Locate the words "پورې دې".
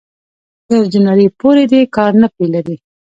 1.39-1.81